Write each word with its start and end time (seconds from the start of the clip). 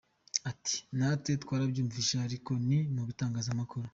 Ati: 0.51 0.77
”Natwe 0.97 1.31
twarabyumvise 1.43 2.13
ariko 2.27 2.51
ni 2.67 2.77
mu 2.95 3.01
bitangazamakuru. 3.07 3.87